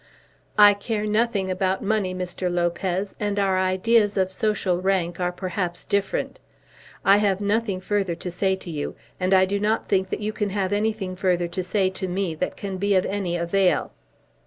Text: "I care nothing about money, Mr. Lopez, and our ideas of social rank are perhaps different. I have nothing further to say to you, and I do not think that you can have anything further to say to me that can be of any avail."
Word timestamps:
"I 0.57 0.73
care 0.73 1.05
nothing 1.05 1.51
about 1.51 1.83
money, 1.83 2.15
Mr. 2.15 2.51
Lopez, 2.51 3.13
and 3.19 3.37
our 3.37 3.59
ideas 3.59 4.17
of 4.17 4.31
social 4.31 4.81
rank 4.81 5.19
are 5.19 5.31
perhaps 5.31 5.85
different. 5.85 6.39
I 7.05 7.17
have 7.17 7.39
nothing 7.39 7.79
further 7.79 8.15
to 8.15 8.31
say 8.31 8.55
to 8.55 8.71
you, 8.71 8.95
and 9.19 9.31
I 9.31 9.45
do 9.45 9.59
not 9.59 9.87
think 9.89 10.09
that 10.09 10.19
you 10.19 10.33
can 10.33 10.49
have 10.49 10.73
anything 10.73 11.15
further 11.15 11.47
to 11.49 11.61
say 11.61 11.91
to 11.91 12.07
me 12.07 12.33
that 12.33 12.57
can 12.57 12.77
be 12.77 12.95
of 12.95 13.05
any 13.05 13.37
avail." 13.37 13.91